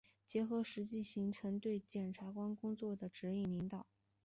[0.25, 3.69] 结合实际形成对检察工作的指导、引领